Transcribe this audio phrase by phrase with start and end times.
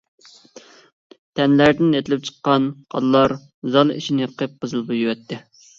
[1.41, 2.67] تەنلەردىن ئېتىلىپ چىققان
[2.97, 3.39] قانلار
[3.77, 5.45] زال ئىچىنى قىپقىزىل بويىۋەتتى.